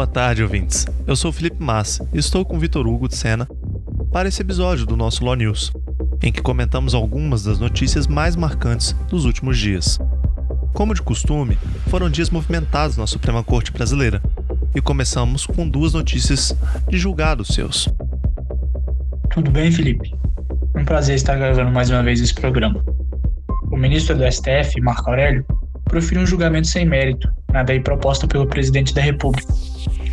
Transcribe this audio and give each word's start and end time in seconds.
Boa 0.00 0.06
tarde, 0.06 0.42
ouvintes. 0.42 0.86
Eu 1.06 1.14
sou 1.14 1.30
Felipe 1.30 1.62
Massa 1.62 2.08
e 2.10 2.16
estou 2.16 2.42
com 2.42 2.58
Vitor 2.58 2.86
Hugo 2.86 3.06
de 3.06 3.14
Sena 3.14 3.46
para 4.10 4.30
esse 4.30 4.40
episódio 4.40 4.86
do 4.86 4.96
nosso 4.96 5.22
Law 5.22 5.34
News, 5.34 5.70
em 6.22 6.32
que 6.32 6.40
comentamos 6.40 6.94
algumas 6.94 7.44
das 7.44 7.58
notícias 7.58 8.06
mais 8.06 8.34
marcantes 8.34 8.94
dos 9.10 9.26
últimos 9.26 9.58
dias. 9.58 9.98
Como 10.72 10.94
de 10.94 11.02
costume, 11.02 11.58
foram 11.88 12.08
dias 12.08 12.30
movimentados 12.30 12.96
na 12.96 13.06
Suprema 13.06 13.44
Corte 13.44 13.70
Brasileira 13.70 14.22
e 14.74 14.80
começamos 14.80 15.44
com 15.44 15.68
duas 15.68 15.92
notícias 15.92 16.56
de 16.88 16.96
julgados 16.96 17.48
seus. 17.48 17.86
Tudo 19.28 19.50
bem, 19.50 19.70
Felipe? 19.70 20.14
Um 20.74 20.84
prazer 20.86 21.16
estar 21.16 21.36
gravando 21.36 21.72
mais 21.72 21.90
uma 21.90 22.02
vez 22.02 22.22
esse 22.22 22.34
programa. 22.34 22.82
O 23.70 23.76
ministro 23.76 24.16
do 24.16 24.24
STF, 24.32 24.80
Marco 24.80 25.10
Aurélio, 25.10 25.44
proferiu 25.84 26.22
um 26.22 26.26
julgamento 26.26 26.68
sem 26.68 26.86
mérito 26.86 27.30
na 27.52 27.60
lei 27.60 27.80
proposta 27.80 28.26
pelo 28.26 28.46
presidente 28.46 28.94
da 28.94 29.02
República, 29.02 29.52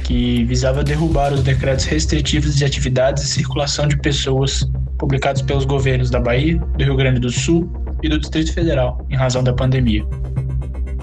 que 0.08 0.46
visava 0.46 0.86
derrubar 0.86 1.34
os 1.34 1.44
decretos 1.44 1.84
restritivos 1.84 2.56
de 2.56 2.64
atividades 2.64 3.24
e 3.24 3.28
circulação 3.28 3.90
de 3.90 3.98
pessoas 3.98 4.66
publicados 4.98 5.42
pelos 5.42 5.66
governos 5.66 6.10
da 6.10 6.18
Bahia, 6.18 6.58
do 6.78 6.84
Rio 6.86 6.96
Grande 6.96 7.20
do 7.20 7.30
Sul 7.30 7.70
e 8.02 8.08
do 8.08 8.18
Distrito 8.18 8.54
Federal, 8.54 9.06
em 9.10 9.18
razão 9.18 9.44
da 9.44 9.52
pandemia. 9.52 10.06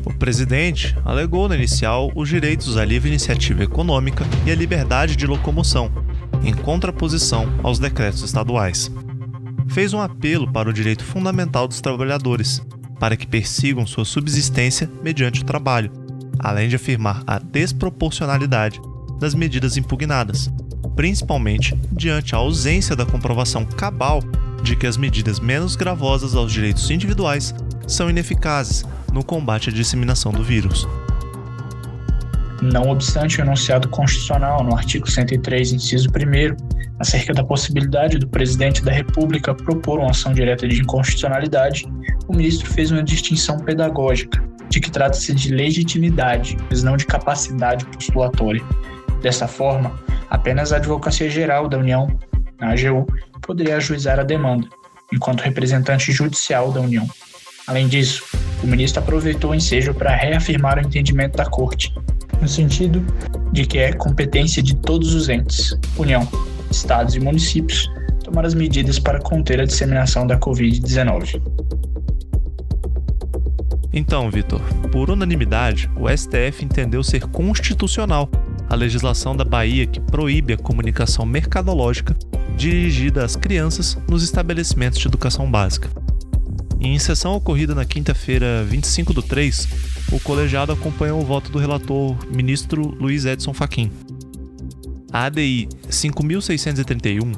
O 0.07 0.15
presidente 0.15 0.97
alegou 1.05 1.51
na 1.51 1.55
inicial 1.55 2.11
os 2.15 2.31
direitos 2.31 2.79
à 2.79 2.85
livre 2.85 3.11
iniciativa 3.11 3.63
econômica 3.63 4.25
e 4.47 4.51
à 4.51 4.55
liberdade 4.55 5.17
de 5.17 5.27
locomoção, 5.27 5.91
em 6.43 6.55
contraposição 6.55 7.47
aos 7.63 7.79
decretos 7.79 8.23
estaduais. 8.23 8.91
Fez 9.69 9.93
um 9.93 10.01
apelo 10.01 10.51
para 10.51 10.71
o 10.71 10.73
direito 10.73 11.05
fundamental 11.05 11.69
dos 11.69 11.83
trabalhadores, 11.83 12.63
para 12.99 13.19
que 13.19 13.27
persigam 13.27 13.87
sua 13.87 14.07
subsistência 14.07 14.91
mediante 15.03 15.43
o 15.43 15.45
trabalho, 15.45 15.93
além 16.39 16.71
de 16.71 16.77
afirmar 16.77 17.23
a 17.27 17.39
desproporcionalidade 17.39 18.81
das 19.19 19.35
medidas 19.35 19.77
impugnadas, 19.77 20.51
principalmente 20.97 21.79
diante 21.93 22.35
a 22.35 22.39
ausência 22.39 22.95
da 22.95 23.07
comprovação 23.07 23.65
cabal 23.65 24.21
de 24.63 24.77
que 24.77 24.87
as 24.87 24.97
medidas 24.97 25.41
menos 25.41 25.77
gravosas 25.77 26.35
aos 26.35 26.53
direitos 26.53 26.91
individuais 26.91 27.55
são 27.87 28.09
ineficazes 28.09 28.85
no 29.13 29.23
combate 29.23 29.69
à 29.69 29.73
disseminação 29.73 30.33
do 30.33 30.43
vírus. 30.43 30.89
Não 32.63 32.89
obstante 32.89 33.41
o 33.41 33.45
enunciado 33.45 33.89
constitucional 33.89 34.63
no 34.65 34.75
artigo 34.75 35.11
103, 35.11 35.73
inciso 35.73 36.09
1, 36.09 36.57
acerca 36.99 37.35
da 37.35 37.45
possibilidade 37.45 38.19
do 38.19 38.27
presidente 38.27 38.83
da 38.83 38.93
República 38.93 39.55
propor 39.55 39.99
uma 39.99 40.11
ação 40.11 40.33
direta 40.33 40.67
de 40.67 40.81
inconstitucionalidade, 40.81 41.87
o 42.27 42.35
ministro 42.35 42.71
fez 42.71 42.91
uma 42.91 43.03
distinção 43.03 43.59
pedagógica 43.59 44.43
de 44.71 44.81
que 44.81 44.91
trata-se 44.91 45.35
de 45.35 45.53
legitimidade, 45.53 46.57
mas 46.71 46.83
não 46.83 46.97
de 46.97 47.05
capacidade 47.05 47.85
postulatória. 47.87 48.65
Dessa 49.25 49.49
forma, 49.49 49.91
apenas 50.29 50.71
a 50.71 50.77
Advocacia 50.77 51.31
Geral 51.31 51.67
da 51.67 51.79
União, 51.79 52.15
a 52.61 52.73
AGU, 52.73 53.07
poderia 53.41 53.79
ajuizar 53.79 54.21
a 54.21 54.23
demanda, 54.23 54.69
enquanto 55.11 55.41
representante 55.41 56.13
judicial 56.13 56.71
da 56.71 56.83
União. 56.83 57.09
Além 57.67 57.89
disso, 57.89 58.23
o 58.63 58.67
ministro 58.67 59.03
aproveitou 59.03 59.53
o 59.53 59.55
ensejo 59.55 59.95
para 59.95 60.15
reafirmar 60.15 60.77
o 60.77 60.83
entendimento 60.83 61.39
da 61.39 61.47
Corte, 61.47 61.91
no 62.39 62.47
sentido 62.47 63.03
de 63.51 63.65
que 63.65 63.79
é 63.79 63.95
competência 63.95 64.63
de 64.63 64.77
todos 64.77 65.15
os 65.15 65.31
entes, 65.31 65.75
União, 65.97 66.29
Estados 66.71 67.15
e 67.15 67.21
municípios, 67.21 67.91
tomar 68.23 68.45
as 68.45 68.53
medidas 68.53 68.99
para 68.99 69.23
conter 69.23 69.59
a 69.59 69.65
disseminação 69.65 70.27
da 70.27 70.39
Covid-19. 70.39 71.41
Então, 73.91 74.31
Vitor, 74.31 74.61
por 74.93 75.09
unanimidade, 75.09 75.89
o 75.97 76.11
STF 76.15 76.63
entendeu 76.63 77.03
ser 77.03 77.25
constitucional 77.29 78.29
a 78.75 78.77
legislação 78.77 79.37
da 79.37 79.45
Bahia 79.45 79.87
que 79.87 80.01
proíbe 80.01 80.53
a 80.53 80.59
comunicação 80.59 81.25
mercadológica 81.25 82.17
dirigida 82.57 83.25
às 83.25 83.37
crianças 83.37 83.97
nos 84.09 84.25
estabelecimentos 84.25 84.99
de 84.99 85.07
educação 85.07 85.49
básica. 85.49 85.89
Em 86.81 86.99
sessão 86.99 87.37
ocorrida 87.37 87.73
na 87.73 87.85
quinta-feira, 87.85 88.65
25 88.65 89.15
do 89.15 89.23
3, 89.23 89.69
o 90.13 90.19
colegiado 90.19 90.73
acompanhou 90.73 91.21
o 91.21 91.25
voto 91.25 91.53
do 91.53 91.59
relator 91.59 92.17
ministro 92.29 92.83
Luiz 93.01 93.25
Edson 93.25 93.55
Fachin. 93.55 93.93
A 95.13 95.27
ADI 95.27 95.69
5631 95.89 97.31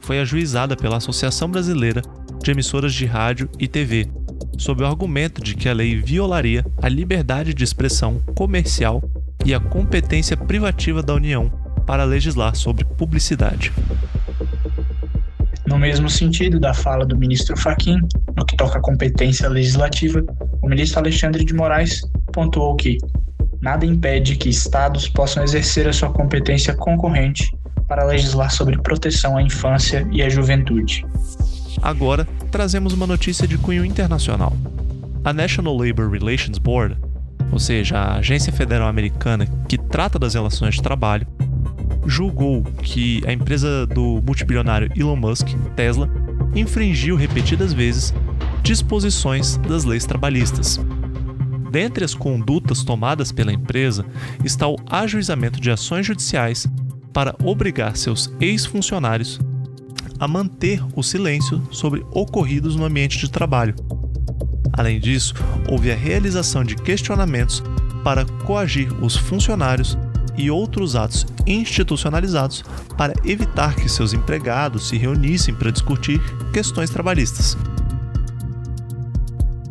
foi 0.00 0.20
ajuizada 0.20 0.76
pela 0.76 0.98
Associação 0.98 1.50
Brasileira 1.50 2.02
de 2.40 2.52
Emissoras 2.52 2.94
de 2.94 3.04
Rádio 3.04 3.50
e 3.58 3.66
TV, 3.66 4.08
sob 4.56 4.84
o 4.84 4.86
argumento 4.86 5.42
de 5.42 5.56
que 5.56 5.68
a 5.68 5.72
lei 5.72 6.00
violaria 6.00 6.64
a 6.80 6.88
liberdade 6.88 7.52
de 7.52 7.64
expressão 7.64 8.20
comercial 8.36 9.02
e 9.44 9.54
a 9.54 9.60
competência 9.60 10.36
privativa 10.36 11.02
da 11.02 11.14
União 11.14 11.50
para 11.86 12.04
legislar 12.04 12.54
sobre 12.54 12.84
publicidade. 12.84 13.72
No 15.66 15.78
mesmo 15.78 16.08
sentido 16.08 16.60
da 16.60 16.74
fala 16.74 17.04
do 17.04 17.16
ministro 17.16 17.56
Fachin, 17.56 18.00
no 18.36 18.44
que 18.44 18.56
toca 18.56 18.78
à 18.78 18.80
competência 18.80 19.48
legislativa, 19.48 20.22
o 20.62 20.68
ministro 20.68 21.00
Alexandre 21.00 21.44
de 21.44 21.54
Moraes 21.54 22.02
pontuou 22.32 22.76
que 22.76 22.98
nada 23.60 23.86
impede 23.86 24.36
que 24.36 24.48
estados 24.48 25.08
possam 25.08 25.42
exercer 25.42 25.88
a 25.88 25.92
sua 25.92 26.10
competência 26.10 26.74
concorrente 26.74 27.50
para 27.88 28.04
legislar 28.04 28.50
sobre 28.50 28.80
proteção 28.80 29.36
à 29.36 29.42
infância 29.42 30.06
e 30.10 30.22
à 30.22 30.28
juventude. 30.28 31.04
Agora, 31.82 32.26
trazemos 32.50 32.92
uma 32.92 33.06
notícia 33.06 33.46
de 33.46 33.58
cunho 33.58 33.84
internacional. 33.84 34.52
A 35.24 35.32
National 35.32 35.76
Labor 35.76 36.10
Relations 36.10 36.58
Board, 36.58 36.96
ou 37.52 37.58
seja, 37.58 37.98
a 37.98 38.16
agência 38.16 38.52
federal 38.52 38.88
americana 38.88 39.46
que 39.68 39.78
trata 39.78 40.18
das 40.18 40.34
relações 40.34 40.74
de 40.74 40.82
trabalho, 40.82 41.26
julgou 42.06 42.62
que 42.82 43.22
a 43.26 43.32
empresa 43.32 43.86
do 43.86 44.20
multibilionário 44.24 44.90
Elon 44.96 45.16
Musk, 45.16 45.48
Tesla, 45.74 46.08
infringiu 46.54 47.16
repetidas 47.16 47.72
vezes 47.72 48.14
disposições 48.62 49.56
das 49.58 49.84
leis 49.84 50.04
trabalhistas. 50.04 50.80
Dentre 51.70 52.04
as 52.04 52.14
condutas 52.14 52.84
tomadas 52.84 53.32
pela 53.32 53.52
empresa 53.52 54.06
está 54.44 54.68
o 54.68 54.76
ajuizamento 54.88 55.60
de 55.60 55.70
ações 55.70 56.06
judiciais 56.06 56.66
para 57.12 57.34
obrigar 57.42 57.96
seus 57.96 58.32
ex-funcionários 58.40 59.40
a 60.18 60.28
manter 60.28 60.80
o 60.94 61.02
silêncio 61.02 61.62
sobre 61.70 62.04
ocorridos 62.12 62.76
no 62.76 62.84
ambiente 62.84 63.18
de 63.18 63.30
trabalho. 63.30 63.74
Além 64.76 64.98
disso, 64.98 65.34
houve 65.68 65.90
a 65.90 65.94
realização 65.94 66.64
de 66.64 66.74
questionamentos 66.76 67.62
para 68.02 68.24
coagir 68.44 68.92
os 69.02 69.16
funcionários 69.16 69.96
e 70.36 70.50
outros 70.50 70.96
atos 70.96 71.26
institucionalizados 71.46 72.64
para 72.96 73.14
evitar 73.24 73.74
que 73.76 73.88
seus 73.88 74.12
empregados 74.12 74.88
se 74.88 74.96
reunissem 74.96 75.54
para 75.54 75.70
discutir 75.70 76.20
questões 76.52 76.90
trabalhistas. 76.90 77.56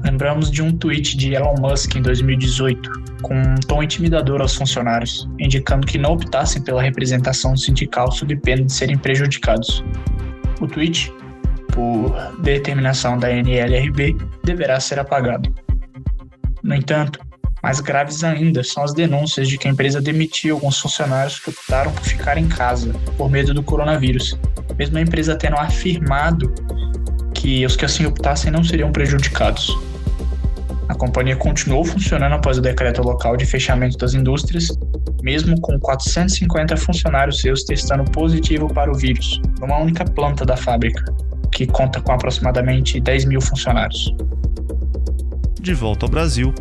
Lembramos 0.03 0.51
de 0.51 0.61
um 0.61 0.75
tweet 0.75 1.15
de 1.17 1.33
Elon 1.33 1.55
Musk 1.59 1.95
em 1.95 2.01
2018, 2.01 3.03
com 3.21 3.35
um 3.35 3.55
tom 3.55 3.81
intimidador 3.81 4.41
aos 4.41 4.55
funcionários, 4.55 5.29
indicando 5.39 5.87
que 5.87 5.97
não 5.97 6.11
optassem 6.11 6.61
pela 6.61 6.81
representação 6.81 7.55
sindical 7.55 8.11
sob 8.11 8.35
pena 8.37 8.63
de 8.63 8.73
serem 8.73 8.97
prejudicados. 8.97 9.83
O 10.59 10.67
tweet, 10.67 11.11
por 11.73 12.15
determinação 12.41 13.17
da 13.17 13.31
NLRB, 13.31 14.15
deverá 14.43 14.79
ser 14.79 14.99
apagado. 14.99 15.53
No 16.63 16.75
entanto, 16.75 17.19
mais 17.61 17.79
graves 17.79 18.23
ainda 18.23 18.63
são 18.63 18.83
as 18.83 18.93
denúncias 18.93 19.47
de 19.47 19.57
que 19.57 19.67
a 19.67 19.71
empresa 19.71 20.01
demitiu 20.01 20.55
alguns 20.55 20.79
funcionários 20.79 21.39
que 21.39 21.49
optaram 21.49 21.91
por 21.91 22.03
ficar 22.03 22.37
em 22.37 22.47
casa 22.47 22.93
por 23.17 23.29
medo 23.29 23.53
do 23.53 23.63
coronavírus, 23.63 24.37
mesmo 24.77 24.97
a 24.97 25.01
empresa 25.01 25.35
tendo 25.35 25.57
afirmado 25.57 26.53
que 27.33 27.65
os 27.65 27.75
que 27.75 27.85
assim 27.85 28.05
optassem 28.05 28.51
não 28.51 28.63
seriam 28.63 28.91
prejudicados. 28.91 29.77
A 30.89 30.95
companhia 30.95 31.35
continuou 31.35 31.83
funcionando 31.83 32.33
após 32.33 32.57
o 32.57 32.61
decreto 32.61 33.01
local 33.01 33.35
de 33.35 33.45
fechamento 33.45 33.97
das 33.97 34.13
indústrias, 34.13 34.67
mesmo 35.21 35.59
com 35.61 35.79
450 35.79 36.75
funcionários 36.77 37.39
seus 37.39 37.63
testando 37.63 38.03
positivo 38.11 38.71
para 38.71 38.91
o 38.91 38.93
vírus, 38.93 39.41
numa 39.59 39.77
única 39.77 40.03
planta 40.03 40.45
da 40.45 40.57
fábrica, 40.57 41.05
que 41.53 41.67
conta 41.67 42.01
com 42.01 42.11
aproximadamente 42.11 42.99
10 42.99 43.25
mil 43.25 43.41
funcionários. 43.41 44.13
De 45.61 45.73
volta 45.73 46.05
ao 46.05 46.09
Brasil, 46.09 46.53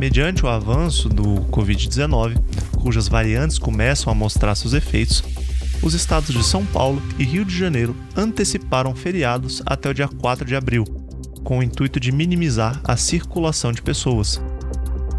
Mediante 0.00 0.46
o 0.46 0.48
avanço 0.48 1.10
do 1.10 1.42
Covid-19, 1.50 2.38
cujas 2.78 3.06
variantes 3.06 3.58
começam 3.58 4.10
a 4.10 4.16
mostrar 4.16 4.54
seus 4.54 4.72
efeitos, 4.72 5.22
os 5.82 5.92
estados 5.92 6.34
de 6.34 6.42
São 6.42 6.64
Paulo 6.64 7.02
e 7.18 7.22
Rio 7.22 7.44
de 7.44 7.54
Janeiro 7.54 7.94
anteciparam 8.16 8.94
feriados 8.94 9.62
até 9.66 9.90
o 9.90 9.92
dia 9.92 10.08
4 10.08 10.46
de 10.46 10.56
abril, 10.56 10.84
com 11.44 11.58
o 11.58 11.62
intuito 11.62 12.00
de 12.00 12.12
minimizar 12.12 12.80
a 12.82 12.96
circulação 12.96 13.72
de 13.72 13.82
pessoas. 13.82 14.40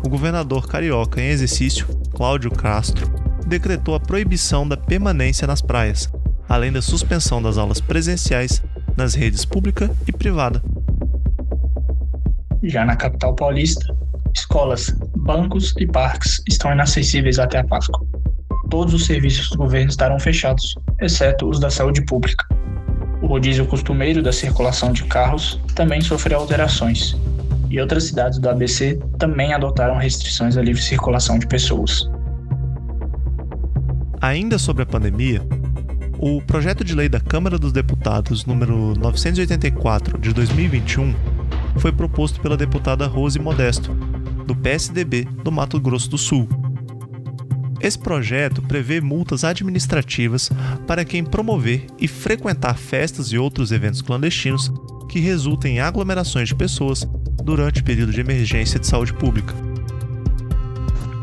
O 0.03 0.09
governador 0.09 0.68
carioca 0.68 1.21
em 1.21 1.27
exercício, 1.27 1.88
Cláudio 2.15 2.50
Castro, 2.50 3.07
decretou 3.45 3.94
a 3.94 4.00
proibição 4.00 4.68
da 4.68 4.75
permanência 4.75 5.45
nas 5.45 5.62
praias, 5.62 6.09
além 6.50 6.71
da 6.71 6.81
suspensão 6.81 7.39
das 7.39 7.59
aulas 7.59 7.80
presenciais 7.80 8.63
nas 8.96 9.14
redes 9.14 9.46
pública 9.46 9.90
e 10.08 10.12
privada. 10.12 10.62
Já 12.64 12.86
na 12.86 12.96
capital 12.96 13.34
paulista, 13.36 13.96
escolas, 14.36 14.96
bancos 15.16 15.74
e 15.80 15.88
parques 15.88 16.42
estão 16.48 16.72
inacessíveis 16.72 17.40
até 17.40 17.60
a 17.60 17.64
Páscoa. 17.64 18.06
todos 18.70 18.94
os 18.94 19.06
serviços 19.06 19.50
do 19.50 19.58
governo 19.58 19.90
estarão 19.90 20.18
fechados, 20.18 20.76
exceto 21.02 21.50
os 21.50 21.60
da 21.60 21.70
saúde 21.70 22.02
pública. 22.06 22.46
O 23.22 23.28
rodízio 23.28 23.66
costumeiro 23.68 24.24
da 24.24 24.32
circulação 24.32 24.94
de 24.94 25.04
carros 25.04 25.60
também 25.76 26.00
sofreu 26.02 26.40
alterações, 26.40 27.18
e 27.70 27.80
outras 27.80 28.06
cidades 28.06 28.40
do 28.40 28.50
ABC 28.50 28.98
também 29.18 29.54
adotaram 29.54 29.98
restrições 29.98 30.58
à 30.58 30.62
livre 30.62 30.82
circulação 30.82 31.38
de 31.38 31.48
pessoas. 31.48 32.10
Ainda 34.22 34.58
sobre 34.58 34.84
a 34.84 34.86
pandemia, 34.86 35.42
o 36.22 36.40
projeto 36.40 36.84
de 36.84 36.94
lei 36.94 37.10
da 37.10 37.20
Câmara 37.20 37.58
dos 37.58 37.74
Deputados 37.74 38.46
número 38.46 38.94
984 38.94 40.20
de 40.20 40.32
2021 40.32 41.16
foi 41.80 41.92
proposto 41.92 42.40
pela 42.40 42.56
deputada 42.56 43.08
Rose 43.08 43.40
Modesto, 43.40 43.92
do 44.46 44.56
PSDB 44.56 45.28
do 45.44 45.52
Mato 45.52 45.80
Grosso 45.82 46.12
do 46.12 46.20
Sul. 46.20 46.48
Esse 47.82 47.98
projeto 47.98 48.62
prevê 48.62 49.02
multas 49.02 49.44
administrativas 49.44 50.52
para 50.86 51.04
quem 51.04 51.24
promover 51.24 51.88
e 51.98 52.08
frequentar 52.08 52.78
festas 52.78 53.30
e 53.30 53.38
outros 53.40 53.72
eventos 53.72 54.04
clandestinos 54.04 54.72
que 55.10 55.20
resultem 55.20 55.78
em 55.78 55.80
aglomerações 55.80 56.50
de 56.50 56.56
pessoas 56.56 57.04
durante 57.44 57.82
o 57.82 57.84
período 57.84 58.12
de 58.12 58.22
emergência 58.22 58.80
de 58.80 58.86
saúde 58.86 59.12
pública. 59.12 59.56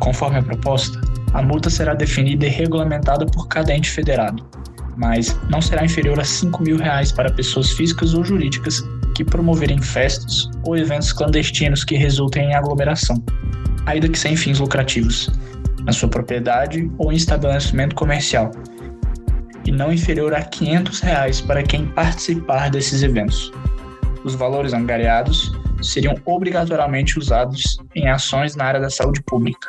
Conforme 0.00 0.38
a 0.38 0.42
proposta, 0.42 1.00
a 1.32 1.40
multa 1.40 1.70
será 1.70 1.94
definida 1.94 2.46
e 2.46 2.48
regulamentada 2.48 3.24
por 3.26 3.46
cada 3.46 3.72
ente 3.72 3.90
federado, 3.90 4.44
mas 4.98 5.38
não 5.48 5.62
será 5.62 5.84
inferior 5.84 6.18
a 6.18 6.24
5 6.24 6.62
mil 6.62 6.76
reais 6.76 7.12
para 7.12 7.30
pessoas 7.30 7.70
físicas 7.70 8.14
ou 8.14 8.24
jurídicas 8.24 8.82
que 9.14 9.24
promoverem 9.24 9.80
festas 9.80 10.50
ou 10.64 10.76
eventos 10.76 11.12
clandestinos 11.12 11.84
que 11.84 11.96
resultem 11.96 12.50
em 12.50 12.54
aglomeração, 12.54 13.22
ainda 13.86 14.08
que 14.08 14.18
sem 14.18 14.36
fins 14.36 14.58
lucrativos, 14.58 15.30
na 15.84 15.92
sua 15.92 16.08
propriedade 16.08 16.90
ou 16.98 17.12
em 17.12 17.16
estabelecimento 17.16 17.94
comercial, 17.94 18.50
e 19.64 19.70
não 19.70 19.92
inferior 19.92 20.34
a 20.34 20.42
500 20.42 21.00
reais 21.00 21.40
para 21.40 21.62
quem 21.62 21.86
participar 21.86 22.70
desses 22.70 23.02
eventos. 23.02 23.52
Os 24.24 24.34
valores 24.34 24.72
angariados 24.72 25.52
seriam 25.80 26.16
obrigatoriamente 26.24 27.18
usados 27.18 27.78
em 27.94 28.08
ações 28.08 28.56
na 28.56 28.64
área 28.64 28.80
da 28.80 28.90
saúde 28.90 29.22
pública. 29.22 29.68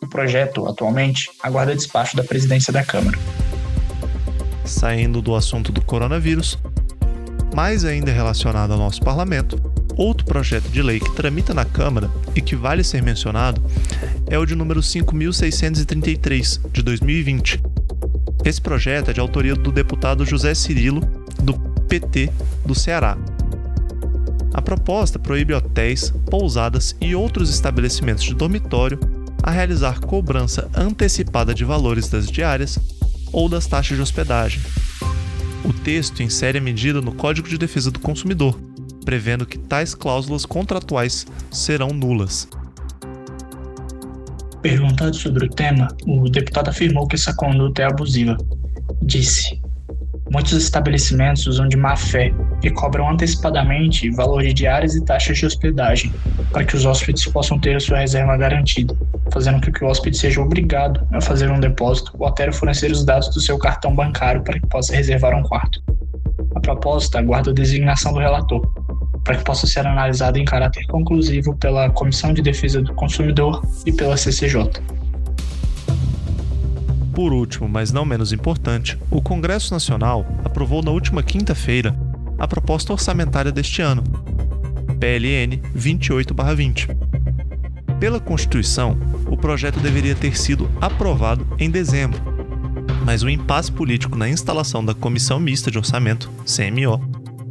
O 0.00 0.06
projeto, 0.06 0.66
atualmente, 0.66 1.30
aguarda 1.42 1.74
despacho 1.74 2.16
da 2.16 2.24
presidência 2.24 2.72
da 2.72 2.82
Câmara. 2.82 3.18
Saindo 4.64 5.20
do 5.20 5.34
assunto 5.34 5.72
do 5.72 5.82
coronavírus, 5.82 6.58
mais 7.54 7.84
ainda 7.84 8.10
relacionado 8.10 8.72
ao 8.72 8.78
nosso 8.78 9.02
parlamento, 9.02 9.60
outro 9.96 10.24
projeto 10.24 10.68
de 10.68 10.82
lei 10.82 10.98
que 10.98 11.14
tramita 11.14 11.52
na 11.52 11.64
Câmara 11.64 12.10
e 12.34 12.40
que 12.40 12.56
vale 12.56 12.82
ser 12.82 13.02
mencionado 13.02 13.62
é 14.26 14.38
o 14.38 14.46
de 14.46 14.54
número 14.54 14.82
5633 14.82 16.60
de 16.72 16.82
2020. 16.82 17.60
Esse 18.44 18.60
projeto 18.60 19.10
é 19.10 19.12
de 19.12 19.20
autoria 19.20 19.54
do 19.54 19.70
deputado 19.70 20.24
José 20.24 20.54
Cirilo, 20.54 21.00
do 21.42 21.54
PT 21.88 22.30
do 22.64 22.74
Ceará. 22.74 23.16
A 24.54 24.60
proposta 24.60 25.18
proíbe 25.18 25.54
hotéis, 25.54 26.12
pousadas 26.30 26.96
e 27.00 27.14
outros 27.14 27.50
estabelecimentos 27.50 28.24
de 28.24 28.34
dormitório 28.34 28.98
a 29.42 29.50
realizar 29.50 30.00
cobrança 30.00 30.70
antecipada 30.74 31.54
de 31.54 31.64
valores 31.64 32.08
das 32.08 32.30
diárias 32.30 32.78
ou 33.32 33.48
das 33.48 33.66
taxas 33.66 33.96
de 33.96 34.02
hospedagem. 34.02 34.60
O 35.64 35.72
texto 35.72 36.22
insere 36.22 36.58
a 36.58 36.60
medida 36.60 37.00
no 37.00 37.12
Código 37.12 37.48
de 37.48 37.56
Defesa 37.56 37.90
do 37.90 38.00
Consumidor, 38.00 38.58
prevendo 39.04 39.46
que 39.46 39.58
tais 39.58 39.94
cláusulas 39.94 40.44
contratuais 40.44 41.26
serão 41.50 41.90
nulas. 41.90 42.48
Perguntado 44.60 45.16
sobre 45.16 45.46
o 45.46 45.48
tema, 45.48 45.88
o 46.06 46.28
deputado 46.28 46.68
afirmou 46.68 47.06
que 47.06 47.16
essa 47.16 47.34
conduta 47.34 47.82
é 47.82 47.86
abusiva. 47.86 48.36
Disse: 49.02 49.60
Muitos 50.30 50.52
estabelecimentos 50.52 51.46
usam 51.46 51.68
de 51.68 51.76
má 51.76 51.96
fé 51.96 52.32
e 52.62 52.70
cobram 52.70 53.10
antecipadamente 53.10 54.08
valor 54.10 54.42
de 54.42 54.52
diárias 54.52 54.94
e 54.94 55.04
taxas 55.04 55.36
de 55.36 55.46
hospedagem 55.46 56.12
para 56.50 56.64
que 56.64 56.76
os 56.76 56.86
hóspedes 56.86 57.26
possam 57.26 57.58
ter 57.58 57.76
a 57.76 57.80
sua 57.80 57.98
reserva 57.98 58.36
garantida, 58.36 58.96
fazendo 59.32 59.64
com 59.64 59.72
que 59.72 59.84
o 59.84 59.88
hóspede 59.88 60.16
seja 60.16 60.40
obrigado 60.40 61.06
a 61.12 61.20
fazer 61.20 61.50
um 61.50 61.58
depósito 61.58 62.14
ou 62.18 62.26
até 62.26 62.50
fornecer 62.52 62.92
os 62.92 63.04
dados 63.04 63.28
do 63.30 63.40
seu 63.40 63.58
cartão 63.58 63.94
bancário 63.94 64.42
para 64.42 64.60
que 64.60 64.66
possa 64.66 64.94
reservar 64.94 65.34
um 65.34 65.42
quarto. 65.42 65.82
A 66.54 66.60
proposta 66.60 67.18
aguarda 67.18 67.50
a 67.50 67.54
designação 67.54 68.12
do 68.12 68.18
relator, 68.18 68.60
para 69.24 69.36
que 69.36 69.44
possa 69.44 69.66
ser 69.66 69.86
analisada 69.86 70.38
em 70.38 70.44
caráter 70.44 70.86
conclusivo 70.86 71.56
pela 71.56 71.88
Comissão 71.90 72.32
de 72.34 72.42
Defesa 72.42 72.82
do 72.82 72.92
Consumidor 72.94 73.64
e 73.86 73.92
pela 73.92 74.16
CCJ. 74.16 74.70
Por 77.14 77.32
último, 77.32 77.68
mas 77.68 77.92
não 77.92 78.04
menos 78.04 78.32
importante, 78.32 78.98
o 79.10 79.20
Congresso 79.20 79.72
Nacional 79.72 80.26
aprovou 80.44 80.82
na 80.82 80.90
última 80.90 81.22
quinta-feira 81.22 81.94
a 82.38 82.48
proposta 82.48 82.92
orçamentária 82.92 83.52
deste 83.52 83.82
ano, 83.82 84.02
PLN 84.98 85.60
28/20. 85.74 87.11
Pela 88.02 88.18
Constituição, 88.18 88.98
o 89.30 89.36
projeto 89.36 89.78
deveria 89.78 90.16
ter 90.16 90.36
sido 90.36 90.68
aprovado 90.80 91.46
em 91.56 91.70
dezembro, 91.70 92.20
mas 93.06 93.22
o 93.22 93.30
impasse 93.30 93.70
político 93.70 94.18
na 94.18 94.28
instalação 94.28 94.84
da 94.84 94.92
Comissão 94.92 95.38
Mista 95.38 95.70
de 95.70 95.78
Orçamento, 95.78 96.28
CMO, 96.44 97.00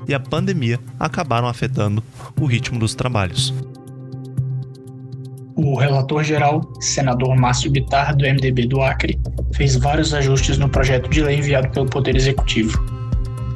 e 0.09 0.13
a 0.13 0.19
pandemia 0.19 0.77
acabaram 0.99 1.47
afetando 1.47 2.03
o 2.37 2.45
ritmo 2.45 2.77
dos 2.77 2.93
trabalhos. 2.93 3.53
O 5.55 5.79
relator 5.79 6.21
geral, 6.21 6.69
senador 6.81 7.33
Márcio 7.37 7.71
Bitar, 7.71 8.13
do 8.13 8.25
MDB 8.25 8.67
do 8.67 8.81
Acre, 8.81 9.17
fez 9.53 9.77
vários 9.77 10.13
ajustes 10.13 10.57
no 10.57 10.67
projeto 10.67 11.09
de 11.09 11.23
lei 11.23 11.37
enviado 11.37 11.69
pelo 11.69 11.85
Poder 11.85 12.17
Executivo. 12.17 12.77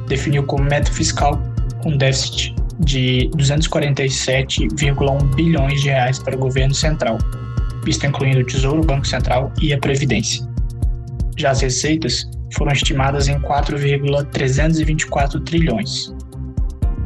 Definiu 0.08 0.44
como 0.44 0.64
meta 0.64 0.90
fiscal 0.90 1.38
um 1.84 1.94
déficit 1.94 2.55
de 2.80 3.30
247,1 3.36 5.34
bilhões 5.34 5.80
de 5.80 5.88
reais 5.88 6.18
para 6.18 6.36
o 6.36 6.38
governo 6.38 6.74
central, 6.74 7.18
visto 7.84 8.06
incluindo 8.06 8.40
o 8.40 8.44
Tesouro, 8.44 8.82
o 8.82 8.84
Banco 8.84 9.06
Central 9.06 9.52
e 9.60 9.72
a 9.72 9.78
Previdência. 9.78 10.46
Já 11.36 11.50
as 11.50 11.60
receitas 11.60 12.28
foram 12.54 12.72
estimadas 12.72 13.28
em 13.28 13.38
4,324 13.40 15.40
trilhões, 15.40 16.14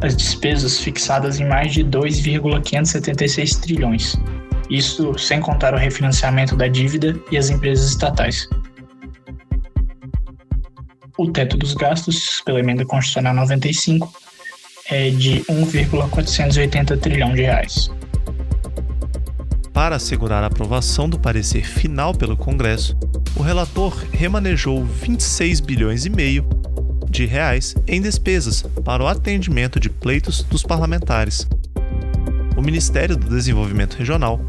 as 0.02 0.16
despesas 0.16 0.78
fixadas 0.78 1.40
em 1.40 1.46
mais 1.46 1.72
de 1.72 1.82
2,576 1.82 3.56
trilhões. 3.56 4.16
Isso 4.70 5.18
sem 5.18 5.40
contar 5.40 5.74
o 5.74 5.76
refinanciamento 5.76 6.56
da 6.56 6.68
dívida 6.68 7.20
e 7.30 7.36
as 7.36 7.50
empresas 7.50 7.90
estatais. 7.90 8.48
O 11.18 11.30
teto 11.30 11.56
dos 11.56 11.74
gastos, 11.74 12.40
pela 12.46 12.60
emenda 12.60 12.86
constitucional 12.86 13.34
95, 13.34 14.10
é 14.90 15.10
de 15.10 15.44
1,480 15.48 16.96
trilhão 16.96 17.32
de 17.34 17.42
reais. 17.42 17.90
Para 19.72 19.96
assegurar 19.96 20.42
a 20.42 20.48
aprovação 20.48 21.08
do 21.08 21.18
parecer 21.18 21.64
final 21.64 22.12
pelo 22.14 22.36
Congresso, 22.36 22.96
o 23.36 23.42
relator 23.42 24.04
remanejou 24.12 24.84
26 24.84 25.60
bilhões 25.60 26.04
e 26.04 26.10
meio 26.10 26.44
de 27.08 27.24
reais 27.24 27.74
em 27.86 28.00
despesas 28.00 28.62
para 28.84 29.02
o 29.02 29.06
atendimento 29.06 29.80
de 29.80 29.88
pleitos 29.88 30.42
dos 30.42 30.62
parlamentares. 30.62 31.48
O 32.56 32.62
Ministério 32.62 33.16
do 33.16 33.28
Desenvolvimento 33.28 33.94
Regional, 33.94 34.40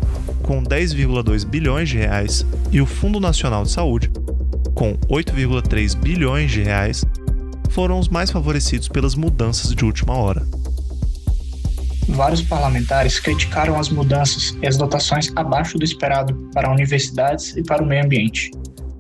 com 0.42 0.62
10,2 0.62 1.46
bilhões 1.46 1.88
de 1.88 1.98
reais, 1.98 2.46
e 2.72 2.82
o 2.82 2.86
Fundo 2.86 3.20
Nacional 3.20 3.64
de 3.64 3.72
Saúde, 3.72 4.12
com 4.74 4.98
8,3 5.10 5.96
bilhões 5.96 6.52
de 6.52 6.62
reais, 6.62 7.06
foram 7.72 8.00
os 8.00 8.08
mais 8.08 8.30
favorecidos 8.30 8.88
pelas 8.88 9.16
mudanças 9.16 9.74
de 9.74 9.84
última 9.84 10.16
hora. 10.16 10.46
Vários 12.10 12.42
parlamentares 12.42 13.20
criticaram 13.20 13.80
as 13.80 13.90
mudanças 13.90 14.56
e 14.62 14.68
as 14.68 14.78
dotações 14.78 15.32
abaixo 15.36 15.78
do 15.78 15.84
esperado 15.84 16.34
para 16.54 16.72
universidades 16.72 17.56
e 17.56 17.64
para 17.64 17.82
o 17.82 17.86
meio 17.86 18.04
ambiente 18.04 18.52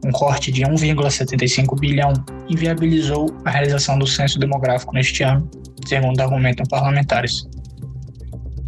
um 0.03 0.11
corte 0.11 0.51
de 0.51 0.63
1,75 0.63 1.79
bilhão 1.79 2.13
inviabilizou 2.49 3.27
a 3.45 3.51
realização 3.51 3.99
do 3.99 4.07
censo 4.07 4.39
demográfico 4.39 4.93
neste 4.93 5.23
ano, 5.23 5.47
segundo 5.85 6.19
argumentam 6.19 6.65
parlamentares. 6.67 7.47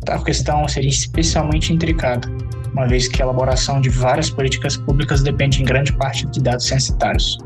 Tal 0.05 0.23
questão 0.23 0.67
seria 0.67 0.89
especialmente 0.89 1.73
intricada, 1.73 2.29
uma 2.71 2.87
vez 2.87 3.07
que 3.07 3.21
a 3.21 3.25
elaboração 3.25 3.81
de 3.81 3.89
várias 3.89 4.29
políticas 4.29 4.77
públicas 4.77 5.23
depende 5.23 5.61
em 5.61 5.65
grande 5.65 5.93
parte 5.93 6.27
de 6.27 6.39
dados 6.39 6.67
censitários. 6.67 7.37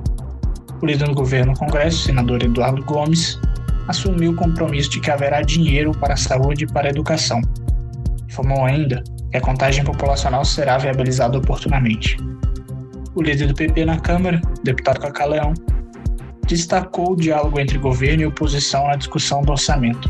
O 0.82 0.86
líder 0.86 1.08
do 1.08 1.14
governo 1.14 1.54
no 1.54 1.58
Congresso, 1.58 2.04
senador 2.04 2.44
Eduardo 2.44 2.84
Gomes, 2.84 3.40
assumiu 3.88 4.32
o 4.32 4.36
compromisso 4.36 4.90
de 4.92 5.00
que 5.00 5.10
haverá 5.10 5.42
dinheiro 5.42 5.92
para 5.92 6.14
a 6.14 6.18
saúde 6.18 6.66
e 6.66 6.68
para 6.68 6.88
a 6.88 6.92
educação. 6.92 7.42
Informou 8.30 8.66
ainda 8.66 9.04
que 9.32 9.38
a 9.38 9.42
contagem 9.42 9.84
populacional 9.84 10.46
será 10.46 10.78
viabilizada 10.78 11.38
oportunamente 11.38 12.18
o 13.18 13.22
líder 13.24 13.48
do 13.48 13.56
PP 13.56 13.84
na 13.84 14.00
Câmara, 14.00 14.40
deputado 14.64 15.00
Cacaleão, 15.00 15.52
destacou 16.46 17.14
o 17.14 17.16
diálogo 17.16 17.60
entre 17.60 17.80
governo 17.80 18.22
e 18.22 18.26
oposição 18.28 18.86
na 18.86 18.96
discussão 18.96 19.42
do 19.42 19.54
orçamento. 19.54 20.08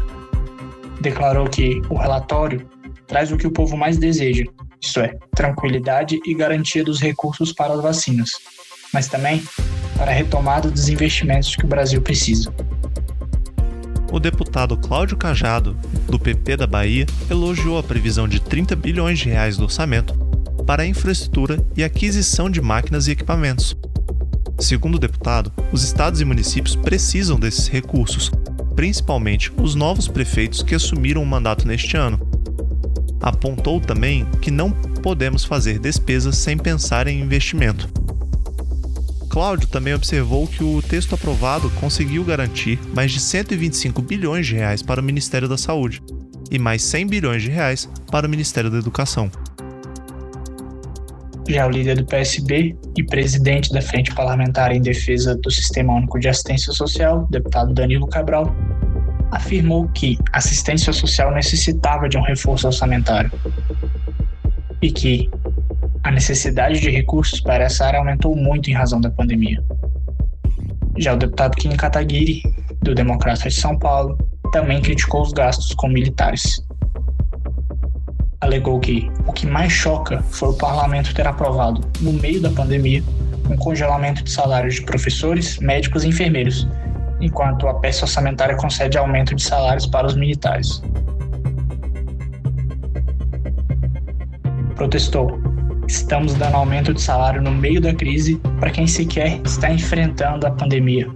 Declarou 1.00 1.48
que 1.48 1.82
o 1.90 1.96
relatório 1.96 2.70
traz 3.08 3.32
o 3.32 3.38
que 3.38 3.48
o 3.48 3.52
povo 3.52 3.78
mais 3.78 3.98
deseja, 3.98 4.44
isto 4.82 5.00
é, 5.00 5.18
tranquilidade 5.34 6.20
e 6.26 6.34
garantia 6.34 6.84
dos 6.84 7.00
recursos 7.00 7.54
para 7.54 7.76
as 7.76 7.82
vacinas, 7.82 8.32
mas 8.94 9.08
também 9.08 9.42
para 9.98 10.12
a 10.12 10.14
retomada 10.14 10.70
dos 10.70 10.88
investimentos 10.88 11.56
que 11.56 11.66
o 11.66 11.68
Brasil 11.68 12.02
precisa. 12.02 12.54
O 14.12 14.20
deputado 14.20 14.78
Cláudio 14.78 15.18
Cajado, 15.18 15.76
do 16.08 16.18
PP 16.18 16.58
da 16.58 16.68
Bahia, 16.68 17.06
elogiou 17.30 17.78
a 17.78 17.84
previsão 17.84 18.28
de 18.28 18.40
30 18.40 18.76
bilhões 18.76 19.20
de 19.20 19.30
reais 19.30 19.58
do 19.58 19.64
orçamento 19.64 20.14
para 20.66 20.84
a 20.84 20.88
infraestrutura 20.88 21.66
e 21.76 21.84
aquisição 21.84 22.50
de 22.50 22.62
máquinas 22.62 23.08
e 23.08 23.12
equipamentos. 23.12 23.76
Segundo 24.60 24.96
o 24.96 25.00
deputado, 25.00 25.52
os 25.72 25.84
estados 25.84 26.22
e 26.22 26.26
municípios 26.26 26.76
precisam 26.76 27.40
desses 27.40 27.68
recursos, 27.68 28.32
principalmente 28.76 29.52
os 29.62 29.76
novos 29.76 30.08
prefeitos 30.08 30.64
que 30.64 30.76
assumiram 30.76 31.22
o 31.22 31.26
mandato 31.26 31.68
neste 31.68 31.98
ano. 31.98 32.20
Apontou 33.22 33.82
também 33.82 34.26
que 34.42 34.52
não 34.52 34.72
podemos 34.72 35.44
fazer 35.44 35.80
despesas 35.80 36.38
sem 36.38 36.58
pensar 36.58 37.08
em 37.08 37.20
investimento 37.20 37.90
Cláudio 39.30 39.68
também 39.68 39.94
observou 39.94 40.48
que 40.48 40.64
o 40.64 40.82
texto 40.82 41.14
aprovado 41.14 41.70
conseguiu 41.72 42.24
garantir 42.24 42.80
mais 42.94 43.12
de 43.12 43.20
125 43.20 44.02
bilhões 44.02 44.48
de 44.48 44.56
reais 44.56 44.82
para 44.82 45.02
o 45.02 45.04
Ministério 45.04 45.48
da 45.48 45.58
Saúde 45.58 46.02
e 46.50 46.58
mais 46.58 46.82
100 46.84 47.08
bilhões 47.08 47.44
de 47.44 47.50
reais 47.50 47.90
para 48.10 48.26
o 48.26 48.30
Ministério 48.30 48.70
da 48.70 48.78
Educação. 48.78 49.30
Já 51.48 51.66
o 51.66 51.70
líder 51.70 51.96
do 51.96 52.06
PSB 52.06 52.76
e 52.98 53.04
presidente 53.04 53.72
da 53.72 53.82
Frente 53.82 54.14
Parlamentar 54.14 54.72
em 54.72 54.82
Defesa 54.82 55.36
do 55.36 55.50
Sistema 55.50 55.94
Único 55.94 56.20
de 56.20 56.28
Assistência 56.28 56.74
Social, 56.74 57.26
deputado 57.30 57.74
Danilo 57.74 58.08
Cabral, 58.08 58.54
afirmou 59.32 59.88
que 59.90 60.18
assistência 60.34 60.92
social 60.92 61.34
necessitava 61.34 62.10
de 62.10 62.18
um 62.18 62.22
reforço 62.22 62.68
orçamentário 62.68 63.32
e 64.82 64.92
que 64.92 65.30
a 66.08 66.12
necessidade 66.12 66.80
de 66.80 66.90
recursos 66.90 67.42
para 67.42 67.66
essa 67.66 67.86
área 67.86 68.00
aumentou 68.00 68.34
muito 68.34 68.70
em 68.70 68.74
razão 68.74 69.02
da 69.02 69.12
pandemia. 69.12 69.62
Já 70.98 71.14
o 71.14 71.18
deputado 71.18 71.58
Kim 71.58 71.76
Kataguiri, 71.76 72.44
do 72.82 72.96
Democrata 72.96 73.50
de 73.50 73.56
São 73.56 73.78
Paulo, 73.78 74.18
também 74.54 74.82
criticou 74.82 75.22
os 75.22 75.34
gastos 75.34 75.76
com 75.76 75.90
militares. 75.90 76.66
Alegou 78.40 78.80
que 78.80 79.12
o 79.28 79.34
que 79.34 79.46
mais 79.46 79.74
choca 79.74 80.24
foi 80.32 80.48
o 80.48 80.54
parlamento 80.54 81.14
ter 81.14 81.28
aprovado, 81.28 81.82
no 82.00 82.14
meio 82.14 82.42
da 82.42 82.52
pandemia, 82.52 83.04
um 83.50 83.58
congelamento 83.58 84.24
de 84.24 84.32
salários 84.32 84.76
de 84.76 84.84
professores, 84.84 85.58
médicos 85.58 86.06
e 86.06 86.08
enfermeiros, 86.08 86.66
enquanto 87.20 87.68
a 87.68 87.74
peça 87.74 88.06
orçamentária 88.06 88.56
concede 88.56 88.98
aumento 88.98 89.36
de 89.36 89.44
salários 89.44 89.86
para 89.86 90.08
os 90.08 90.16
militares. 90.16 90.82
Protestou 94.74 95.57
Estamos 95.88 96.34
dando 96.34 96.56
aumento 96.56 96.94
de 96.94 97.02
salário 97.02 97.42
no 97.42 97.50
meio 97.50 97.80
da 97.80 97.94
crise 97.94 98.36
para 98.60 98.70
quem 98.70 98.86
sequer 98.86 99.42
está 99.46 99.72
enfrentando 99.72 100.46
a 100.46 100.52
pandemia. 100.52 101.10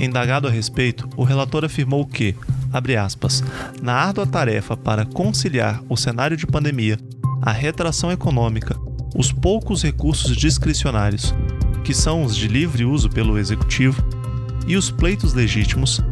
Indagado 0.00 0.48
a 0.48 0.50
respeito, 0.50 1.08
o 1.16 1.22
relator 1.22 1.64
afirmou 1.64 2.04
que, 2.04 2.34
abre 2.72 2.96
aspas, 2.96 3.42
na 3.80 3.94
árdua 3.94 4.26
tarefa 4.26 4.76
para 4.76 5.06
conciliar 5.06 5.80
o 5.88 5.96
cenário 5.96 6.36
de 6.36 6.44
pandemia, 6.44 6.98
a 7.40 7.52
retração 7.52 8.10
econômica, 8.10 8.76
os 9.14 9.30
poucos 9.30 9.84
recursos 9.84 10.36
discricionários, 10.36 11.32
que 11.84 11.94
são 11.94 12.24
os 12.24 12.36
de 12.36 12.48
livre 12.48 12.84
uso 12.84 13.08
pelo 13.08 13.38
executivo, 13.38 14.04
e 14.66 14.76
os 14.76 14.90
pleitos 14.90 15.32
legítimos, 15.32 16.02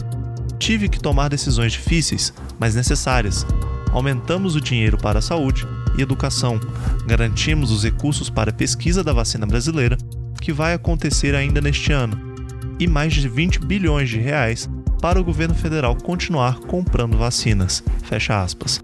tive 0.57 0.89
que 0.89 1.01
tomar 1.01 1.29
decisões 1.29 1.73
difíceis, 1.73 2.33
mas 2.61 2.77
necessárias. 2.77 3.45
Aumentamos 3.91 4.55
o 4.55 4.61
dinheiro 4.61 4.97
para 4.97 5.19
a 5.19 5.23
saúde 5.23 5.67
e 5.97 6.03
educação, 6.03 6.61
garantimos 7.07 7.71
os 7.71 7.85
recursos 7.85 8.29
para 8.31 8.51
a 8.51 8.55
pesquisa 8.55 9.03
da 9.03 9.13
vacina 9.13 9.47
brasileira, 9.47 9.97
que 10.41 10.53
vai 10.53 10.75
acontecer 10.75 11.35
ainda 11.35 11.61
neste 11.61 11.93
ano, 11.93 12.35
e 12.79 12.87
mais 12.87 13.13
de 13.13 13.29
20 13.29 13.61
bilhões 13.61 14.09
de 14.09 14.19
reais 14.19 14.69
para 15.01 15.21
o 15.21 15.25
governo 15.25 15.55
federal 15.55 15.95
continuar 15.97 16.59
comprando 16.61 17.17
vacinas. 17.17 17.83
Fecha 18.05 18.43
aspas. 18.43 18.83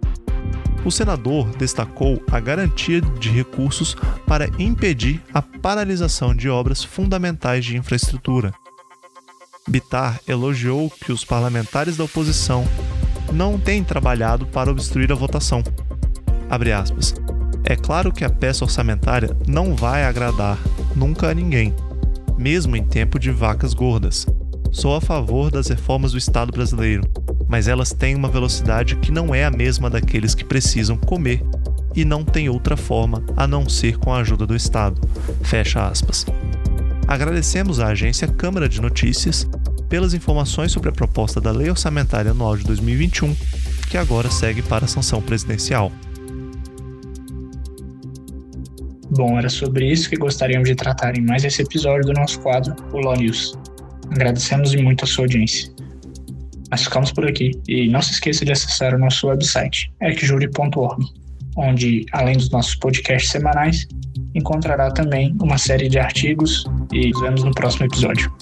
O 0.84 0.90
senador 0.90 1.48
destacou 1.56 2.22
a 2.30 2.40
garantia 2.40 3.00
de 3.00 3.28
recursos 3.28 3.96
para 4.26 4.48
impedir 4.58 5.22
a 5.32 5.42
paralisação 5.42 6.34
de 6.34 6.48
obras 6.48 6.82
fundamentais 6.82 7.64
de 7.64 7.76
infraestrutura. 7.76 8.52
Bitar 9.68 10.20
elogiou 10.26 10.90
que 10.90 11.12
os 11.12 11.24
parlamentares 11.24 11.96
da 11.96 12.04
oposição 12.04 12.66
não 13.32 13.58
têm 13.58 13.84
trabalhado 13.84 14.46
para 14.46 14.70
obstruir 14.70 15.12
a 15.12 15.14
votação, 15.14 15.62
aspas. 16.50 17.14
É 17.64 17.76
claro 17.76 18.12
que 18.12 18.24
a 18.24 18.30
peça 18.30 18.64
orçamentária 18.64 19.36
não 19.46 19.76
vai 19.76 20.04
agradar 20.04 20.58
nunca 20.96 21.28
a 21.28 21.34
ninguém, 21.34 21.74
mesmo 22.36 22.76
em 22.76 22.82
tempo 22.82 23.18
de 23.18 23.30
vacas 23.30 23.74
gordas. 23.74 24.26
Sou 24.72 24.94
a 24.94 25.00
favor 25.00 25.50
das 25.50 25.68
reformas 25.68 26.12
do 26.12 26.18
Estado 26.18 26.52
brasileiro, 26.52 27.02
mas 27.48 27.68
elas 27.68 27.92
têm 27.92 28.14
uma 28.14 28.28
velocidade 28.28 28.96
que 28.96 29.12
não 29.12 29.34
é 29.34 29.44
a 29.44 29.50
mesma 29.50 29.90
daqueles 29.90 30.34
que 30.34 30.44
precisam 30.44 30.96
comer 30.96 31.44
e 31.94 32.04
não 32.04 32.24
tem 32.24 32.48
outra 32.48 32.76
forma 32.76 33.22
a 33.36 33.46
não 33.46 33.68
ser 33.68 33.98
com 33.98 34.12
a 34.12 34.18
ajuda 34.18 34.46
do 34.46 34.54
Estado. 34.54 35.00
Fecha 35.42 35.86
aspas. 35.86 36.24
Agradecemos 37.06 37.80
à 37.80 37.88
agência 37.88 38.28
Câmara 38.28 38.68
de 38.68 38.80
Notícias 38.80 39.48
pelas 39.88 40.14
informações 40.14 40.70
sobre 40.70 40.88
a 40.88 40.92
proposta 40.92 41.40
da 41.40 41.50
Lei 41.50 41.68
Orçamentária 41.68 42.30
Anual 42.30 42.56
de 42.56 42.64
2021, 42.64 43.34
que 43.88 43.98
agora 43.98 44.30
segue 44.30 44.62
para 44.62 44.84
a 44.84 44.88
sanção 44.88 45.20
presidencial. 45.20 45.90
Bom, 49.12 49.38
era 49.38 49.48
sobre 49.48 49.90
isso 49.90 50.08
que 50.08 50.16
gostaríamos 50.16 50.68
de 50.68 50.74
tratar 50.74 51.16
em 51.16 51.22
mais 51.22 51.44
esse 51.44 51.62
episódio 51.62 52.06
do 52.06 52.12
nosso 52.12 52.40
quadro, 52.40 52.74
o 52.92 52.98
Law 52.98 53.16
News. 53.16 53.58
Agradecemos 54.10 54.74
muito 54.76 55.04
a 55.04 55.06
sua 55.06 55.24
audiência. 55.24 55.70
Nós 56.70 56.84
ficamos 56.84 57.10
por 57.10 57.26
aqui 57.26 57.50
e 57.68 57.88
não 57.88 58.00
se 58.00 58.12
esqueça 58.12 58.44
de 58.44 58.52
acessar 58.52 58.94
o 58.94 58.98
nosso 58.98 59.26
website, 59.26 59.92
ecjuri.org, 60.00 61.04
onde, 61.56 62.06
além 62.12 62.36
dos 62.36 62.50
nossos 62.50 62.76
podcasts 62.76 63.32
semanais, 63.32 63.88
encontrará 64.34 64.90
também 64.92 65.34
uma 65.40 65.58
série 65.58 65.88
de 65.88 65.98
artigos 65.98 66.64
e 66.92 67.10
nos 67.10 67.20
vemos 67.20 67.42
no 67.42 67.50
próximo 67.52 67.86
episódio. 67.86 68.32